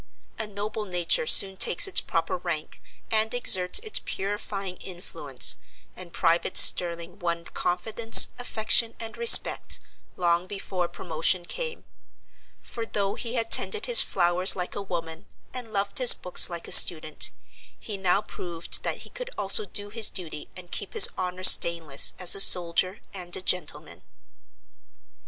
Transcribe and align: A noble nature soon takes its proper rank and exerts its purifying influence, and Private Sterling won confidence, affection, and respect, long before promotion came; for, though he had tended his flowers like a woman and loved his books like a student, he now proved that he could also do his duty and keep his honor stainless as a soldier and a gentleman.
A 0.39 0.47
noble 0.47 0.85
nature 0.85 1.27
soon 1.27 1.57
takes 1.57 1.87
its 1.87 2.01
proper 2.01 2.35
rank 2.35 2.81
and 3.11 3.31
exerts 3.35 3.77
its 3.83 3.99
purifying 4.03 4.77
influence, 4.77 5.57
and 5.95 6.11
Private 6.11 6.57
Sterling 6.57 7.19
won 7.19 7.45
confidence, 7.45 8.29
affection, 8.39 8.95
and 8.99 9.15
respect, 9.15 9.79
long 10.15 10.47
before 10.47 10.87
promotion 10.87 11.45
came; 11.45 11.83
for, 12.63 12.83
though 12.83 13.13
he 13.13 13.35
had 13.35 13.51
tended 13.51 13.85
his 13.85 14.01
flowers 14.01 14.55
like 14.55 14.73
a 14.75 14.81
woman 14.81 15.27
and 15.53 15.71
loved 15.71 15.99
his 15.99 16.15
books 16.15 16.49
like 16.49 16.67
a 16.67 16.71
student, 16.71 17.29
he 17.79 17.95
now 17.95 18.23
proved 18.23 18.81
that 18.81 19.01
he 19.05 19.09
could 19.11 19.29
also 19.37 19.65
do 19.65 19.91
his 19.91 20.09
duty 20.09 20.49
and 20.57 20.71
keep 20.71 20.93
his 20.93 21.09
honor 21.15 21.43
stainless 21.43 22.13
as 22.17 22.33
a 22.33 22.39
soldier 22.39 23.01
and 23.13 23.35
a 23.37 23.41
gentleman. 23.43 24.01